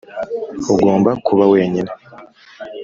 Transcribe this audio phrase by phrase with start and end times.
[0.73, 1.91] ugomba kuba wenyine